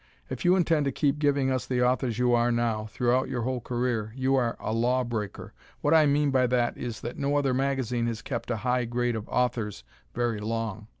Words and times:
If 0.31 0.43
you 0.43 0.55
intend 0.55 0.85
to 0.85 0.91
keep 0.91 1.19
giving 1.19 1.51
us 1.51 1.67
the 1.67 1.83
authors 1.83 2.17
you 2.17 2.33
are 2.33 2.51
now, 2.51 2.87
throughout 2.87 3.29
your 3.29 3.43
whole 3.43 3.61
career, 3.61 4.11
you 4.15 4.33
are 4.33 4.57
a 4.59 4.73
law 4.73 5.03
breaker. 5.03 5.53
What 5.81 5.93
I 5.93 6.07
mean 6.07 6.31
by 6.31 6.47
that 6.47 6.75
is 6.75 7.01
that 7.01 7.19
no 7.19 7.35
other 7.37 7.53
magazine 7.53 8.07
has 8.07 8.23
kept 8.23 8.49
a 8.49 8.57
high 8.65 8.85
grade 8.85 9.15
of 9.15 9.29
authors 9.29 9.83
very 10.15 10.39
long. 10.39 10.87